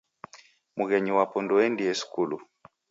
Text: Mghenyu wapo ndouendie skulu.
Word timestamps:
Mghenyu 0.79 1.13
wapo 1.17 1.37
ndouendie 1.43 1.93
skulu. 2.01 2.37